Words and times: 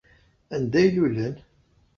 Anda 0.55 0.77
ay 0.79 0.89
lulen? 0.95 1.35